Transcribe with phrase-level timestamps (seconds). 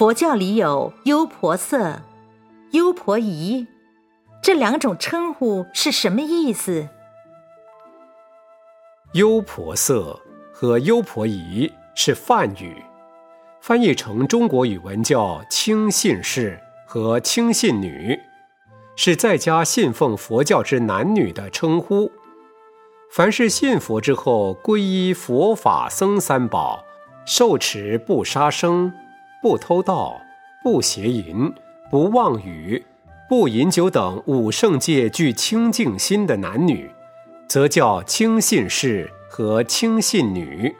[0.00, 2.00] 佛教里有优婆塞、
[2.70, 3.66] 优婆夷，
[4.42, 6.88] 这两种称呼是什么意思？
[9.12, 10.18] 优婆塞
[10.54, 12.82] 和优婆夷是梵语，
[13.60, 18.18] 翻译成中国语文叫轻信士和轻信女，
[18.96, 22.10] 是在家信奉佛教之男女的称呼。
[23.12, 26.82] 凡是信佛之后皈依佛法僧三宝，
[27.26, 28.90] 受持不杀生、
[29.42, 30.20] 不偷盗、
[30.62, 31.52] 不邪淫、
[31.90, 32.84] 不妄语、
[33.28, 36.90] 不饮酒等五圣戒具清净心的男女。
[37.48, 40.72] 则叫清信士和清信女，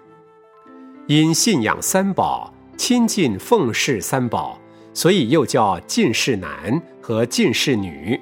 [1.09, 4.57] 因信仰三宝、亲近奉事三宝，
[4.95, 8.21] 所以又叫进士男和进士女。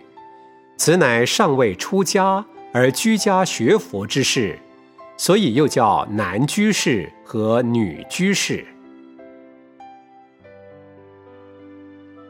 [0.78, 4.58] 此乃尚未出家而居家学佛之事，
[5.18, 8.64] 所以又叫男居士和女居士。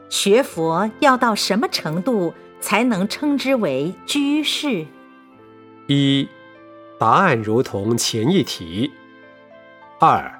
[0.09, 4.85] 学佛要到什么程度才能称之为居士？
[5.87, 6.27] 一，
[6.99, 8.91] 答案如同前一题。
[9.99, 10.31] 二，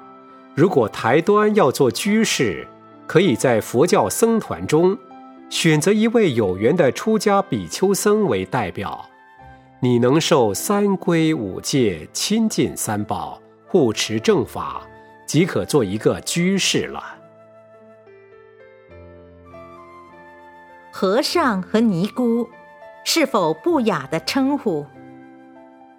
[0.54, 2.66] 如果台端要做居士，
[3.06, 4.98] 可以在佛教僧团中
[5.48, 9.08] 选择一位有缘的出家比丘僧为代表，
[9.80, 14.82] 你能受三皈五戒，亲近三宝，护持正法，
[15.26, 17.19] 即可做一个居士了。
[20.92, 22.48] 和尚和尼姑，
[23.04, 24.84] 是否不雅的称呼？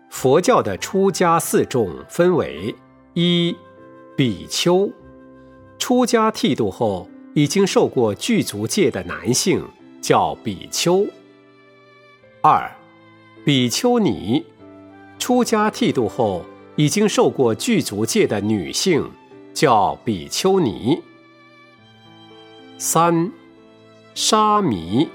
[0.10, 2.76] 佛教的出家四众分为：
[3.14, 3.56] 一、
[4.18, 4.92] 比丘，
[5.80, 9.66] 出家剃度后已经受过具足戒的男性，
[10.02, 11.08] 叫比丘；
[12.42, 12.70] 二、
[13.46, 14.46] 比丘尼，
[15.18, 16.44] 出家剃度后
[16.76, 19.10] 已经受过具足戒的女性，
[19.54, 21.02] 叫比丘尼；
[22.78, 23.32] 三、
[24.14, 25.10] 沙弥，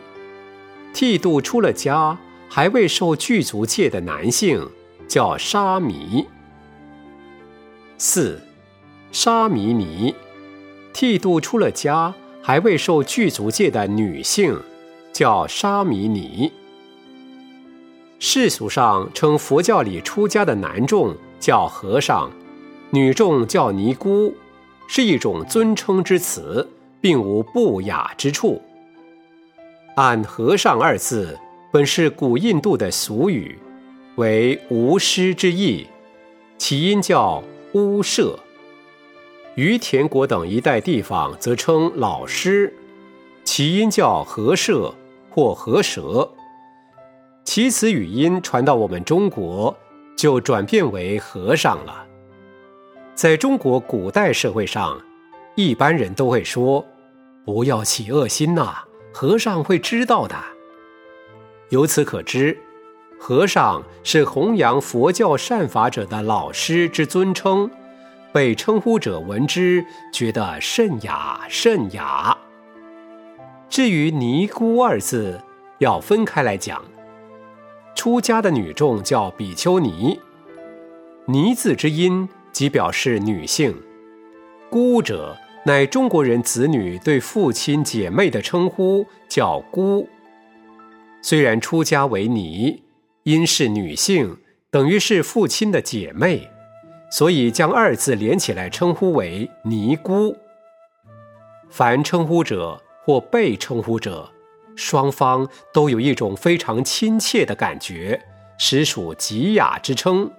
[0.93, 4.69] 剃度出了家还未受具足戒的男性。
[5.09, 6.27] 叫沙弥。
[7.97, 8.41] 四，
[9.13, 10.15] 沙弥尼，
[10.93, 12.13] 剃度出了家
[12.43, 14.61] 还未受具足戒的女性，
[15.13, 16.53] 叫沙弥尼。
[18.19, 22.29] 世俗上称佛教里出家的男众叫和尚，
[22.91, 24.35] 女众叫尼姑，
[24.89, 26.69] 是一种尊称之词，
[27.01, 28.61] 并无不雅之处。
[29.97, 31.39] 按“和尚”二字，
[31.73, 33.59] 本是古印度的俗语。
[34.17, 35.87] 为无师之意，
[36.59, 37.43] 起因叫
[37.73, 38.39] 乌舍。
[39.55, 42.71] 于田国等一带地方，则称老师，
[43.43, 44.95] 起因叫和舍
[45.31, 46.31] 或和蛇。
[47.43, 49.75] 其此语音传到我们中国，
[50.15, 52.05] 就转变为和尚了。
[53.15, 55.01] 在中国古代社会上，
[55.55, 56.85] 一般人都会说
[57.47, 58.75] ：“不要起恶心呐，
[59.17, 60.37] 和尚会知道的。”
[61.71, 62.59] 由此可知。
[63.19, 67.71] 和尚是弘扬佛教善法者的老师之尊称，
[68.31, 69.83] 被称呼者闻之
[70.13, 72.37] 觉得甚雅甚雅。
[73.71, 75.41] 至于尼姑二字，
[75.79, 76.85] 要分开来讲。
[77.95, 80.21] 出家的女众叫比丘尼，
[81.25, 83.73] 尼字之音即表示女性；
[84.69, 85.35] 姑者
[85.67, 90.09] 乃中国人子女对父亲姐妹的称呼，叫姑。
[91.21, 92.83] 虽然出家为尼。
[93.25, 94.39] 因是女性，
[94.71, 96.49] 等于是父亲的姐妹，
[97.11, 100.37] 所以将二字连起来称呼为尼姑。
[101.69, 104.31] 凡称呼者或被称呼者，
[104.77, 108.23] 双方都有一种非常亲切的感觉，
[108.59, 110.31] 实属极雅之称。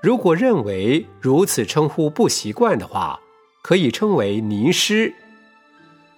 [0.00, 3.18] 如果认为如此称呼不习惯的话，
[3.62, 5.14] 可以称为泥师。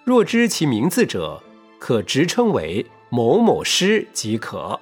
[0.03, 1.43] 若知其名字者，
[1.79, 4.81] 可直称为某某师即可。